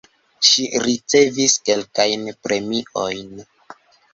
Ŝi 0.47 0.63
ricevis 0.85 1.57
kelkajn 1.69 2.25
premiojn. 2.49 3.45